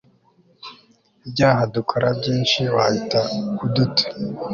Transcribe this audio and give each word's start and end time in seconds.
ibyaha 1.25 1.61
dukora 1.75 2.07
byinshi 2.19 2.59
wahita 2.75 3.19
uduta 3.65 4.03